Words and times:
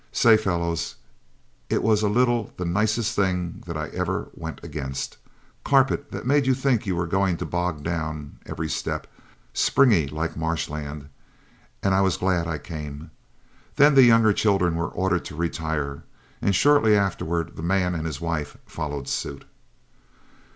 Say, 0.11 0.35
fellows, 0.35 0.95
it 1.69 1.83
was 1.83 2.01
a 2.01 2.09
little 2.09 2.51
the 2.57 2.65
nicest 2.65 3.15
thing 3.15 3.61
that 3.67 3.77
ever 3.93 4.23
I 4.23 4.29
went 4.33 4.59
against. 4.63 5.17
Carpet 5.63 6.09
that 6.11 6.25
made 6.25 6.47
you 6.47 6.55
think 6.55 6.87
you 6.87 6.95
were 6.95 7.05
going 7.05 7.37
to 7.37 7.45
bog 7.45 7.83
down 7.83 8.39
every 8.47 8.67
step, 8.67 9.05
springy 9.53 10.07
like 10.07 10.35
marsh 10.35 10.69
land, 10.71 11.07
and 11.83 11.93
I 11.93 12.01
was 12.01 12.17
glad 12.17 12.47
I 12.47 12.57
came. 12.57 13.11
Then 13.75 13.93
the 13.93 14.01
younger 14.01 14.33
children 14.33 14.73
were 14.73 14.87
ordered 14.89 15.23
to 15.25 15.35
retire, 15.35 16.01
and 16.41 16.55
shortly 16.55 16.95
afterward 16.95 17.55
the 17.55 17.61
man 17.61 17.93
and 17.93 18.07
his 18.07 18.19
wife 18.19 18.57
followed 18.65 19.07
suit. 19.07 19.45